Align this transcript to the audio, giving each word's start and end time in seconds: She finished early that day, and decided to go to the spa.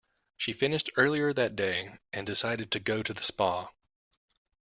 She 0.35 0.51
finished 0.53 0.89
early 0.97 1.31
that 1.31 1.55
day, 1.55 1.99
and 2.11 2.25
decided 2.25 2.71
to 2.71 2.79
go 2.79 3.03
to 3.03 3.13
the 3.13 3.21
spa. 3.21 3.67